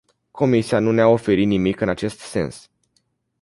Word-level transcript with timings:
Comisia 0.31 0.79
nu 0.79 0.91
ne-a 0.91 1.07
oferit 1.07 1.47
nimic 1.47 1.79
în 1.79 1.89
acest 1.89 2.19
sens. 2.19 2.69